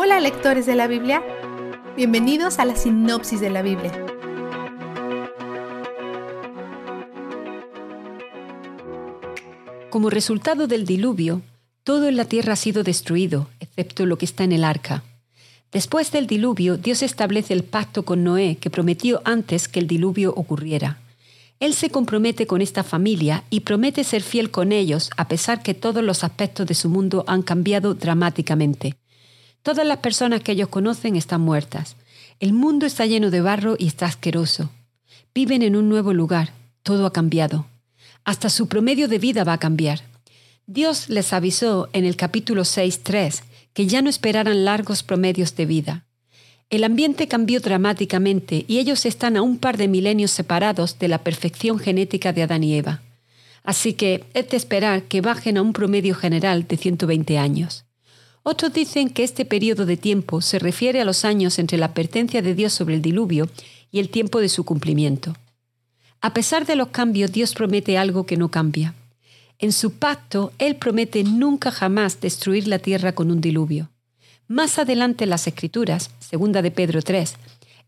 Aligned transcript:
Hola 0.00 0.20
lectores 0.20 0.64
de 0.64 0.76
la 0.76 0.86
Biblia, 0.86 1.24
bienvenidos 1.96 2.60
a 2.60 2.64
la 2.64 2.76
sinopsis 2.76 3.40
de 3.40 3.50
la 3.50 3.62
Biblia. 3.62 3.90
Como 9.90 10.08
resultado 10.08 10.68
del 10.68 10.86
diluvio, 10.86 11.42
todo 11.82 12.06
en 12.06 12.16
la 12.16 12.26
tierra 12.26 12.52
ha 12.52 12.56
sido 12.56 12.84
destruido, 12.84 13.48
excepto 13.58 14.06
lo 14.06 14.18
que 14.18 14.26
está 14.26 14.44
en 14.44 14.52
el 14.52 14.62
arca. 14.62 15.02
Después 15.72 16.12
del 16.12 16.28
diluvio, 16.28 16.76
Dios 16.76 17.02
establece 17.02 17.52
el 17.52 17.64
pacto 17.64 18.04
con 18.04 18.22
Noé 18.22 18.54
que 18.54 18.70
prometió 18.70 19.20
antes 19.24 19.66
que 19.66 19.80
el 19.80 19.88
diluvio 19.88 20.32
ocurriera. 20.32 21.00
Él 21.58 21.74
se 21.74 21.90
compromete 21.90 22.46
con 22.46 22.62
esta 22.62 22.84
familia 22.84 23.42
y 23.50 23.60
promete 23.60 24.04
ser 24.04 24.22
fiel 24.22 24.52
con 24.52 24.70
ellos 24.70 25.10
a 25.16 25.26
pesar 25.26 25.60
que 25.60 25.74
todos 25.74 26.04
los 26.04 26.22
aspectos 26.22 26.68
de 26.68 26.74
su 26.74 26.88
mundo 26.88 27.24
han 27.26 27.42
cambiado 27.42 27.94
dramáticamente. 27.94 28.94
Todas 29.68 29.86
las 29.86 29.98
personas 29.98 30.40
que 30.40 30.52
ellos 30.52 30.70
conocen 30.70 31.14
están 31.14 31.42
muertas. 31.42 31.96
El 32.40 32.54
mundo 32.54 32.86
está 32.86 33.04
lleno 33.04 33.30
de 33.30 33.42
barro 33.42 33.76
y 33.78 33.86
está 33.86 34.06
asqueroso. 34.06 34.70
Viven 35.34 35.60
en 35.60 35.76
un 35.76 35.90
nuevo 35.90 36.14
lugar. 36.14 36.54
Todo 36.82 37.04
ha 37.04 37.12
cambiado. 37.12 37.66
Hasta 38.24 38.48
su 38.48 38.66
promedio 38.66 39.08
de 39.08 39.18
vida 39.18 39.44
va 39.44 39.52
a 39.52 39.58
cambiar. 39.58 40.00
Dios 40.66 41.10
les 41.10 41.34
avisó 41.34 41.90
en 41.92 42.06
el 42.06 42.16
capítulo 42.16 42.62
6.3 42.62 43.42
que 43.74 43.86
ya 43.86 44.00
no 44.00 44.08
esperaran 44.08 44.64
largos 44.64 45.02
promedios 45.02 45.54
de 45.54 45.66
vida. 45.66 46.06
El 46.70 46.82
ambiente 46.82 47.28
cambió 47.28 47.60
dramáticamente 47.60 48.64
y 48.68 48.78
ellos 48.78 49.04
están 49.04 49.36
a 49.36 49.42
un 49.42 49.58
par 49.58 49.76
de 49.76 49.86
milenios 49.86 50.30
separados 50.30 50.98
de 50.98 51.08
la 51.08 51.18
perfección 51.18 51.78
genética 51.78 52.32
de 52.32 52.44
Adán 52.44 52.64
y 52.64 52.74
Eva. 52.74 53.02
Así 53.64 53.92
que 53.92 54.24
es 54.32 54.48
de 54.48 54.56
esperar 54.56 55.02
que 55.02 55.20
bajen 55.20 55.58
a 55.58 55.62
un 55.62 55.74
promedio 55.74 56.14
general 56.14 56.66
de 56.66 56.78
120 56.78 57.36
años. 57.36 57.84
Otros 58.50 58.72
dicen 58.72 59.10
que 59.10 59.24
este 59.24 59.44
periodo 59.44 59.84
de 59.84 59.98
tiempo 59.98 60.40
se 60.40 60.58
refiere 60.58 61.02
a 61.02 61.04
los 61.04 61.26
años 61.26 61.58
entre 61.58 61.76
la 61.76 61.84
advertencia 61.84 62.40
de 62.40 62.54
Dios 62.54 62.72
sobre 62.72 62.94
el 62.94 63.02
diluvio 63.02 63.46
y 63.90 63.98
el 63.98 64.08
tiempo 64.08 64.40
de 64.40 64.48
su 64.48 64.64
cumplimiento. 64.64 65.36
A 66.22 66.32
pesar 66.32 66.64
de 66.64 66.74
los 66.74 66.88
cambios, 66.88 67.30
Dios 67.30 67.52
promete 67.52 67.98
algo 67.98 68.24
que 68.24 68.38
no 68.38 68.50
cambia. 68.50 68.94
En 69.58 69.70
su 69.70 69.98
pacto, 69.98 70.54
Él 70.56 70.76
promete 70.76 71.24
nunca 71.24 71.70
jamás 71.70 72.22
destruir 72.22 72.68
la 72.68 72.78
tierra 72.78 73.12
con 73.12 73.30
un 73.30 73.42
diluvio. 73.42 73.90
Más 74.46 74.78
adelante 74.78 75.24
en 75.24 75.30
las 75.30 75.46
Escrituras, 75.46 76.10
segunda 76.18 76.62
de 76.62 76.70
Pedro 76.70 77.02
3, 77.02 77.34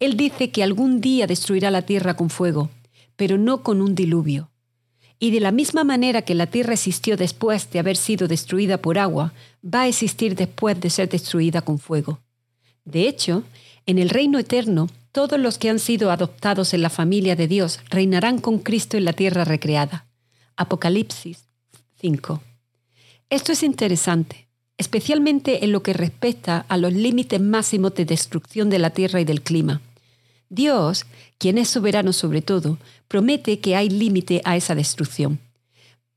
Él 0.00 0.16
dice 0.16 0.50
que 0.50 0.64
algún 0.64 1.00
día 1.00 1.28
destruirá 1.28 1.70
la 1.70 1.82
tierra 1.82 2.16
con 2.16 2.30
fuego, 2.30 2.68
pero 3.14 3.38
no 3.38 3.62
con 3.62 3.80
un 3.80 3.94
diluvio. 3.94 4.50
Y 5.18 5.30
de 5.32 5.40
la 5.40 5.50
misma 5.50 5.84
manera 5.84 6.22
que 6.22 6.34
la 6.34 6.46
tierra 6.46 6.74
existió 6.74 7.16
después 7.16 7.70
de 7.70 7.80
haber 7.80 7.96
sido 7.96 8.28
destruida 8.28 8.78
por 8.78 8.98
agua, 8.98 9.32
va 9.64 9.82
a 9.82 9.88
existir 9.88 10.36
después 10.36 10.80
de 10.80 10.90
ser 10.90 11.08
destruida 11.08 11.62
con 11.62 11.78
fuego. 11.78 12.20
De 12.84 13.08
hecho, 13.08 13.42
en 13.86 13.98
el 13.98 14.10
reino 14.10 14.38
eterno, 14.38 14.88
todos 15.12 15.40
los 15.40 15.58
que 15.58 15.70
han 15.70 15.78
sido 15.78 16.10
adoptados 16.10 16.74
en 16.74 16.82
la 16.82 16.90
familia 16.90 17.34
de 17.34 17.48
Dios 17.48 17.80
reinarán 17.90 18.38
con 18.38 18.58
Cristo 18.58 18.96
en 18.96 19.04
la 19.04 19.12
tierra 19.12 19.44
recreada. 19.44 20.06
Apocalipsis 20.56 21.48
5. 22.00 22.42
Esto 23.30 23.52
es 23.52 23.62
interesante, 23.62 24.48
especialmente 24.76 25.64
en 25.64 25.72
lo 25.72 25.82
que 25.82 25.92
respecta 25.92 26.64
a 26.68 26.76
los 26.76 26.92
límites 26.92 27.40
máximos 27.40 27.94
de 27.94 28.04
destrucción 28.04 28.70
de 28.70 28.78
la 28.78 28.90
tierra 28.90 29.20
y 29.20 29.24
del 29.24 29.42
clima. 29.42 29.80
Dios, 30.50 31.04
quien 31.38 31.58
es 31.58 31.68
soberano 31.68 32.12
sobre 32.12 32.42
todo, 32.42 32.78
promete 33.06 33.60
que 33.60 33.76
hay 33.76 33.90
límite 33.90 34.40
a 34.44 34.56
esa 34.56 34.74
destrucción. 34.74 35.40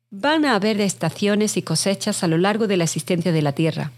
Van 0.10 0.46
a 0.46 0.56
haber 0.56 0.80
estaciones 0.82 1.58
y 1.58 1.62
cosechas 1.62 2.24
a 2.24 2.28
lo 2.28 2.38
largo 2.38 2.68
de 2.68 2.78
la 2.78 2.84
existencia 2.84 3.32
de 3.32 3.42
la 3.42 3.54
tierra. 3.54 3.92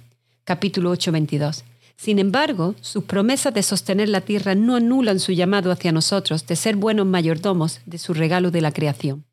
Capítulo 0.43 0.89
8, 0.91 1.11
22. 1.11 1.63
Sin 1.95 2.19
embargo, 2.19 2.75
sus 2.81 3.03
promesas 3.03 3.53
de 3.53 3.63
sostener 3.63 4.09
la 4.09 4.21
tierra 4.21 4.55
no 4.55 4.75
anulan 4.75 5.19
su 5.19 5.31
llamado 5.31 5.71
hacia 5.71 5.91
nosotros 5.91 6.45
de 6.47 6.55
ser 6.55 6.75
buenos 6.75 7.05
mayordomos 7.05 7.79
de 7.85 7.97
su 7.97 8.13
regalo 8.13 8.51
de 8.51 8.61
la 8.61 8.71
creación. 8.71 9.25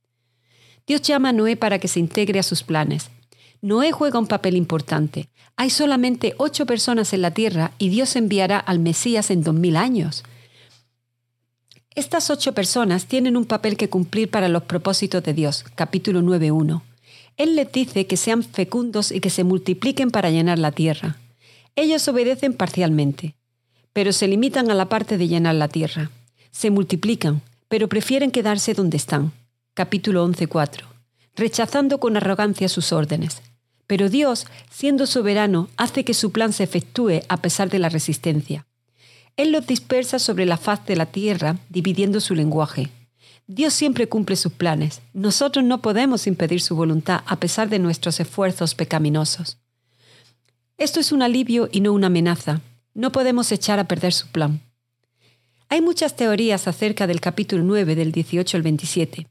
Dios 0.86 1.02
llama 1.02 1.30
a 1.30 1.32
Noé 1.32 1.56
para 1.56 1.78
que 1.78 1.88
se 1.88 2.00
integre 2.00 2.38
a 2.38 2.44
sus 2.44 2.62
planes. 2.62 3.10
Noé 3.62 3.92
juega 3.92 4.18
un 4.18 4.26
papel 4.26 4.56
importante. 4.56 5.28
Hay 5.56 5.70
solamente 5.70 6.34
ocho 6.38 6.64
personas 6.64 7.12
en 7.12 7.22
la 7.22 7.32
tierra 7.32 7.72
y 7.78 7.88
Dios 7.88 8.16
enviará 8.16 8.58
al 8.58 8.78
Mesías 8.78 9.30
en 9.30 9.42
dos 9.42 9.54
mil 9.54 9.76
años. 9.76 10.24
Estas 12.00 12.30
ocho 12.30 12.54
personas 12.54 13.04
tienen 13.04 13.36
un 13.36 13.44
papel 13.44 13.76
que 13.76 13.90
cumplir 13.90 14.30
para 14.30 14.48
los 14.48 14.62
propósitos 14.62 15.22
de 15.22 15.34
Dios, 15.34 15.66
capítulo 15.74 16.22
9.1. 16.22 16.80
Él 17.36 17.56
les 17.56 17.70
dice 17.70 18.06
que 18.06 18.16
sean 18.16 18.42
fecundos 18.42 19.12
y 19.12 19.20
que 19.20 19.28
se 19.28 19.44
multipliquen 19.44 20.10
para 20.10 20.30
llenar 20.30 20.58
la 20.58 20.72
tierra. 20.72 21.18
Ellos 21.76 22.08
obedecen 22.08 22.54
parcialmente, 22.54 23.34
pero 23.92 24.14
se 24.14 24.28
limitan 24.28 24.70
a 24.70 24.74
la 24.74 24.86
parte 24.88 25.18
de 25.18 25.28
llenar 25.28 25.56
la 25.56 25.68
tierra. 25.68 26.10
Se 26.50 26.70
multiplican, 26.70 27.42
pero 27.68 27.86
prefieren 27.86 28.30
quedarse 28.30 28.72
donde 28.72 28.96
están. 28.96 29.32
Capítulo 29.74 30.26
11.4. 30.26 30.84
Rechazando 31.36 32.00
con 32.00 32.16
arrogancia 32.16 32.70
sus 32.70 32.94
órdenes. 32.94 33.42
Pero 33.86 34.08
Dios, 34.08 34.46
siendo 34.70 35.06
soberano, 35.06 35.68
hace 35.76 36.06
que 36.06 36.14
su 36.14 36.32
plan 36.32 36.54
se 36.54 36.64
efectúe 36.64 37.20
a 37.28 37.36
pesar 37.42 37.68
de 37.68 37.78
la 37.78 37.90
resistencia. 37.90 38.64
Él 39.36 39.52
los 39.52 39.66
dispersa 39.66 40.18
sobre 40.18 40.46
la 40.46 40.56
faz 40.56 40.84
de 40.86 40.96
la 40.96 41.06
tierra, 41.06 41.58
dividiendo 41.68 42.20
su 42.20 42.34
lenguaje. 42.34 42.90
Dios 43.46 43.74
siempre 43.74 44.08
cumple 44.08 44.36
sus 44.36 44.52
planes. 44.52 45.02
Nosotros 45.12 45.64
no 45.64 45.82
podemos 45.82 46.26
impedir 46.26 46.60
su 46.60 46.76
voluntad 46.76 47.22
a 47.26 47.40
pesar 47.40 47.68
de 47.68 47.80
nuestros 47.80 48.20
esfuerzos 48.20 48.74
pecaminosos. 48.74 49.58
Esto 50.78 51.00
es 51.00 51.10
un 51.12 51.22
alivio 51.22 51.68
y 51.72 51.80
no 51.80 51.92
una 51.92 52.06
amenaza. 52.06 52.60
No 52.94 53.12
podemos 53.12 53.50
echar 53.52 53.78
a 53.78 53.88
perder 53.88 54.12
su 54.12 54.28
plan. 54.28 54.60
Hay 55.68 55.80
muchas 55.82 56.16
teorías 56.16 56.68
acerca 56.68 57.06
del 57.06 57.20
capítulo 57.20 57.62
9 57.64 57.94
del 57.94 58.12
18 58.12 58.56
al 58.56 58.62
27. 58.62 59.26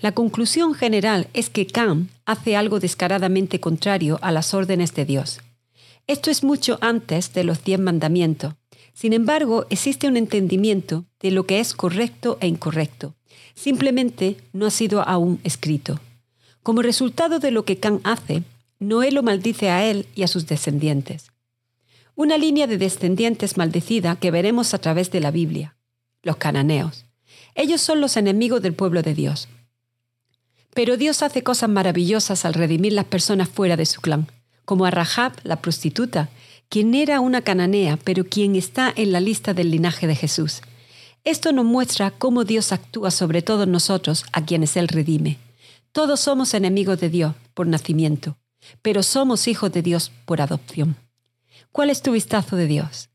La 0.00 0.12
conclusión 0.12 0.74
general 0.74 1.28
es 1.32 1.48
que 1.48 1.66
Cam 1.66 2.08
hace 2.24 2.56
algo 2.56 2.80
descaradamente 2.80 3.60
contrario 3.60 4.18
a 4.20 4.32
las 4.32 4.52
órdenes 4.52 4.94
de 4.94 5.04
Dios. 5.04 5.40
Esto 6.06 6.30
es 6.30 6.42
mucho 6.42 6.78
antes 6.80 7.32
de 7.34 7.44
los 7.44 7.62
diez 7.62 7.78
mandamientos, 7.78 8.54
sin 8.94 9.12
embargo, 9.12 9.66
existe 9.70 10.06
un 10.06 10.16
entendimiento 10.16 11.04
de 11.20 11.30
lo 11.30 11.46
que 11.46 11.60
es 11.60 11.74
correcto 11.74 12.38
e 12.40 12.46
incorrecto. 12.46 13.14
Simplemente 13.54 14.36
no 14.52 14.66
ha 14.66 14.70
sido 14.70 15.06
aún 15.06 15.40
escrito. 15.44 16.00
Como 16.62 16.82
resultado 16.82 17.38
de 17.38 17.50
lo 17.50 17.64
que 17.64 17.78
Can 17.78 18.00
hace, 18.04 18.42
Noé 18.78 19.12
lo 19.12 19.22
maldice 19.22 19.70
a 19.70 19.84
él 19.84 20.06
y 20.14 20.22
a 20.22 20.28
sus 20.28 20.46
descendientes. 20.46 21.30
Una 22.14 22.36
línea 22.36 22.66
de 22.66 22.78
descendientes 22.78 23.56
maldecida 23.56 24.16
que 24.16 24.30
veremos 24.30 24.74
a 24.74 24.78
través 24.78 25.10
de 25.10 25.20
la 25.20 25.30
Biblia. 25.30 25.76
Los 26.22 26.36
cananeos. 26.36 27.06
Ellos 27.54 27.80
son 27.80 28.00
los 28.00 28.16
enemigos 28.16 28.60
del 28.60 28.74
pueblo 28.74 29.02
de 29.02 29.14
Dios. 29.14 29.48
Pero 30.74 30.96
Dios 30.96 31.22
hace 31.22 31.42
cosas 31.42 31.68
maravillosas 31.68 32.44
al 32.44 32.54
redimir 32.54 32.92
las 32.92 33.04
personas 33.04 33.48
fuera 33.48 33.76
de 33.76 33.86
su 33.86 34.00
clan, 34.00 34.26
como 34.64 34.84
a 34.84 34.90
Rahab, 34.90 35.32
la 35.42 35.56
prostituta, 35.60 36.28
quien 36.72 36.94
era 36.94 37.20
una 37.20 37.42
cananea, 37.42 37.98
pero 38.02 38.24
quien 38.24 38.56
está 38.56 38.90
en 38.96 39.12
la 39.12 39.20
lista 39.20 39.52
del 39.52 39.70
linaje 39.70 40.06
de 40.06 40.16
Jesús. 40.16 40.62
Esto 41.22 41.52
nos 41.52 41.66
muestra 41.66 42.12
cómo 42.12 42.44
Dios 42.44 42.72
actúa 42.72 43.10
sobre 43.10 43.42
todos 43.42 43.68
nosotros 43.68 44.24
a 44.32 44.46
quienes 44.46 44.74
Él 44.78 44.88
redime. 44.88 45.36
Todos 45.92 46.20
somos 46.20 46.54
enemigos 46.54 46.98
de 46.98 47.10
Dios 47.10 47.34
por 47.52 47.66
nacimiento, 47.66 48.38
pero 48.80 49.02
somos 49.02 49.48
hijos 49.48 49.70
de 49.70 49.82
Dios 49.82 50.12
por 50.24 50.40
adopción. 50.40 50.96
¿Cuál 51.72 51.90
es 51.90 52.00
tu 52.00 52.12
vistazo 52.12 52.56
de 52.56 52.66
Dios? 52.66 53.10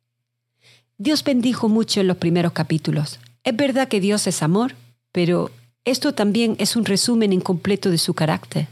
Dios 1.00 1.24
bendijo 1.24 1.68
mucho 1.68 2.00
en 2.00 2.06
los 2.06 2.18
primeros 2.18 2.52
capítulos. 2.52 3.20
Es 3.44 3.56
verdad 3.56 3.88
que 3.88 4.00
Dios 4.00 4.28
es 4.28 4.44
amor, 4.44 4.76
pero 5.12 5.50
esto 5.84 6.14
también 6.14 6.58
es 6.60 6.76
un 6.76 6.86
resumen 6.86 7.34
incompleto 7.34 7.90
de 7.90 7.98
su 7.98 8.14
carácter. 8.14 8.68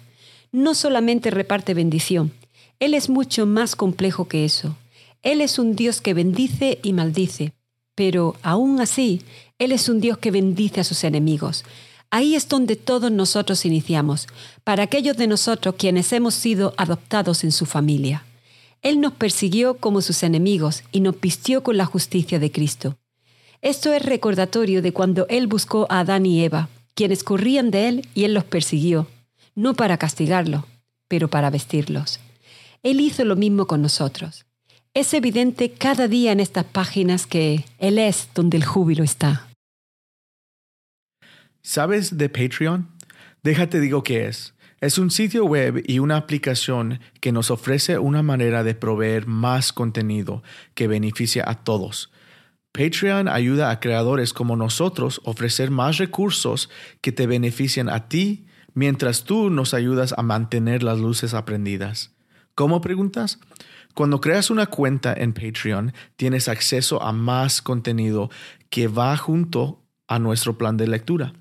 No 0.52 0.76
solamente 0.76 1.32
reparte 1.32 1.74
bendición, 1.74 2.34
él 2.80 2.94
es 2.94 3.10
mucho 3.10 3.46
más 3.46 3.76
complejo 3.76 4.28
que 4.28 4.46
eso. 4.46 4.76
Él 5.24 5.42
es 5.42 5.58
un 5.60 5.76
Dios 5.76 6.02
que 6.02 6.14
bendice 6.14 6.80
y 6.84 6.94
maldice, 6.94 7.54
pero 7.96 8.36
aún 8.44 8.82
así, 8.82 9.22
Él 9.58 9.72
es 9.72 9.90
un 9.90 10.02
Dios 10.02 10.18
que 10.18 10.30
bendice 10.30 10.82
a 10.82 10.84
sus 10.84 11.04
enemigos. 11.04 11.64
Ahí 12.12 12.36
es 12.36 12.48
donde 12.48 12.76
todos 12.76 13.12
nosotros 13.12 13.66
iniciamos, 13.66 14.28
para 14.64 14.84
aquellos 14.84 15.18
de 15.18 15.28
nosotros 15.28 15.76
quienes 15.78 16.12
hemos 16.14 16.36
sido 16.36 16.74
adoptados 16.78 17.44
en 17.44 17.52
su 17.52 17.66
familia. 17.66 18.26
Él 18.82 19.02
nos 19.02 19.14
persiguió 19.14 19.78
como 19.78 20.02
sus 20.02 20.22
enemigos 20.22 20.84
y 20.92 21.00
nos 21.00 21.20
vistió 21.20 21.64
con 21.64 21.78
la 21.78 21.86
justicia 21.86 22.38
de 22.38 22.52
Cristo. 22.52 22.98
Esto 23.62 23.94
es 23.94 24.04
recordatorio 24.04 24.82
de 24.82 24.94
cuando 24.94 25.26
Él 25.30 25.48
buscó 25.48 25.88
a 25.90 26.02
Adán 26.02 26.26
y 26.26 26.44
Eva, 26.44 26.70
quienes 26.94 27.24
corrían 27.24 27.72
de 27.72 27.88
Él 27.88 28.08
y 28.14 28.26
Él 28.26 28.34
los 28.34 28.44
persiguió, 28.44 29.08
no 29.56 29.74
para 29.74 29.98
castigarlo, 29.98 30.68
pero 31.08 31.30
para 31.30 31.50
vestirlos. 31.50 32.20
Él 32.86 33.02
hizo 33.02 33.26
lo 33.26 33.36
mismo 33.36 33.66
con 33.66 33.82
nosotros. 33.82 34.46
Es 34.94 35.16
evidente 35.16 35.72
cada 35.72 36.08
día 36.08 36.32
en 36.32 36.40
estas 36.40 36.66
páginas 36.66 37.26
que 37.26 37.66
Él 37.80 37.98
es 37.98 38.30
donde 38.36 38.58
el 38.58 38.64
júbilo 38.64 39.04
está. 39.04 39.48
¿Sabes 41.64 42.16
de 42.20 42.30
Patreon? 42.30 42.88
Déjate 43.42 43.80
digo 43.80 44.04
qué 44.04 44.28
es. 44.28 44.54
Es 44.82 45.00
un 45.00 45.10
sitio 45.10 45.46
web 45.46 45.84
y 45.88 45.98
una 45.98 46.16
aplicación 46.16 47.00
que 47.22 47.32
nos 47.32 47.50
ofrece 47.50 47.98
una 47.98 48.22
manera 48.22 48.64
de 48.64 48.76
proveer 48.76 49.26
más 49.26 49.74
contenido 49.74 50.44
que 50.76 50.88
beneficia 50.88 51.44
a 51.48 51.64
todos. 51.64 52.12
Patreon 52.72 53.28
ayuda 53.28 53.72
a 53.72 53.80
creadores 53.80 54.32
como 54.32 54.56
nosotros 54.56 55.22
a 55.26 55.32
ofrecer 55.32 55.72
más 55.72 55.98
recursos 55.98 56.70
que 57.02 57.12
te 57.12 57.26
benefician 57.26 57.90
a 57.90 58.10
ti 58.10 58.46
mientras 58.76 59.24
tú 59.24 59.50
nos 59.50 59.74
ayudas 59.74 60.14
a 60.16 60.22
mantener 60.22 60.84
las 60.84 61.00
luces 61.00 61.34
aprendidas. 61.34 62.16
¿Cómo 62.56 62.80
preguntas? 62.80 63.40
Cuando 63.94 64.22
creas 64.22 64.50
una 64.50 64.68
cuenta 64.68 65.14
en 65.14 65.34
Patreon, 65.34 65.94
tienes 66.16 66.48
acceso 66.48 67.02
a 67.04 67.12
más 67.12 67.62
contenido 67.62 68.30
que 68.70 68.88
va 68.88 69.18
junto 69.18 69.84
a 70.08 70.20
nuestro 70.20 70.58
plan 70.58 70.78
de 70.78 70.88
lectura. 70.88 71.34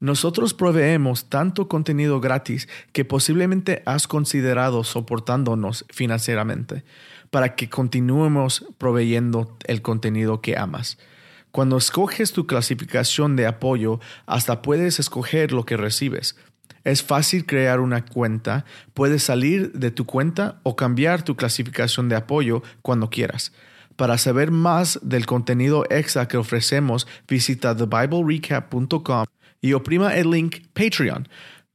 Nosotros 0.00 0.54
proveemos 0.54 1.28
tanto 1.28 1.68
contenido 1.68 2.20
gratis 2.20 2.68
que 2.92 3.04
posiblemente 3.04 3.82
has 3.84 4.08
considerado 4.08 4.82
soportándonos 4.82 5.84
financieramente 5.90 6.84
para 7.30 7.54
que 7.54 7.68
continuemos 7.68 8.64
proveyendo 8.78 9.58
el 9.66 9.82
contenido 9.82 10.40
que 10.40 10.56
amas. 10.56 10.96
Cuando 11.50 11.76
escoges 11.76 12.32
tu 12.32 12.46
clasificación 12.46 13.36
de 13.36 13.46
apoyo, 13.46 14.00
hasta 14.24 14.62
puedes 14.62 15.00
escoger 15.00 15.52
lo 15.52 15.64
que 15.66 15.76
recibes. 15.76 16.36
Es 16.86 17.02
fácil 17.02 17.46
crear 17.46 17.80
una 17.80 18.04
cuenta, 18.04 18.64
puedes 18.94 19.24
salir 19.24 19.72
de 19.72 19.90
tu 19.90 20.06
cuenta 20.06 20.60
o 20.62 20.76
cambiar 20.76 21.22
tu 21.22 21.34
clasificación 21.34 22.08
de 22.08 22.14
apoyo 22.14 22.62
cuando 22.80 23.10
quieras. 23.10 23.52
Para 23.96 24.18
saber 24.18 24.52
más 24.52 25.00
del 25.02 25.26
contenido 25.26 25.84
extra 25.90 26.28
que 26.28 26.36
ofrecemos, 26.36 27.08
visita 27.26 27.76
thebiblerecap.com 27.76 29.24
y 29.60 29.72
oprima 29.72 30.14
el 30.14 30.30
link 30.30 30.58
Patreon. 30.74 31.26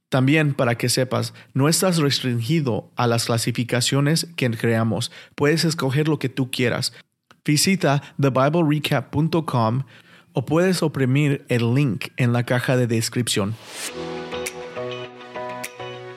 También 0.08 0.54
para 0.54 0.76
que 0.76 0.88
sepas, 0.88 1.34
no 1.52 1.68
estás 1.68 1.98
restringido 1.98 2.90
a 2.96 3.06
las 3.06 3.26
clasificaciones 3.26 4.28
que 4.34 4.50
creamos. 4.52 5.12
Puedes 5.34 5.66
escoger 5.66 6.08
lo 6.08 6.18
que 6.18 6.30
tú 6.30 6.50
quieras. 6.50 6.94
Visita 7.44 8.02
thebiblerecap.com 8.18 9.82
o 10.32 10.46
puedes 10.46 10.82
oprimir 10.82 11.44
el 11.50 11.74
link 11.74 12.06
en 12.16 12.32
la 12.32 12.44
caja 12.44 12.78
de 12.78 12.86
descripción. 12.86 13.54